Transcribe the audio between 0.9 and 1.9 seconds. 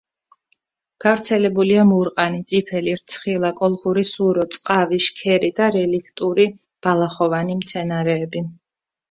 გავრცელებულია